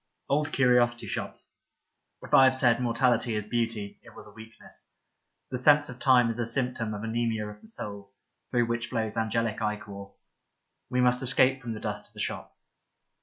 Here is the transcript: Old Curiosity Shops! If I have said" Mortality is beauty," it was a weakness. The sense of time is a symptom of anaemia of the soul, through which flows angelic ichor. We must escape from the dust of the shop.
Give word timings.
Old 0.27 0.51
Curiosity 0.51 1.05
Shops! 1.05 1.51
If 2.23 2.33
I 2.33 2.45
have 2.45 2.55
said" 2.55 2.81
Mortality 2.81 3.35
is 3.35 3.45
beauty," 3.47 3.99
it 4.01 4.15
was 4.15 4.25
a 4.25 4.31
weakness. 4.31 4.89
The 5.51 5.59
sense 5.59 5.89
of 5.89 5.99
time 5.99 6.31
is 6.31 6.39
a 6.39 6.45
symptom 6.47 6.95
of 6.95 7.03
anaemia 7.03 7.47
of 7.47 7.61
the 7.61 7.67
soul, 7.67 8.11
through 8.49 8.65
which 8.65 8.87
flows 8.87 9.15
angelic 9.15 9.61
ichor. 9.61 10.07
We 10.89 11.01
must 11.01 11.21
escape 11.21 11.59
from 11.59 11.73
the 11.73 11.79
dust 11.79 12.07
of 12.07 12.15
the 12.15 12.19
shop. 12.19 12.57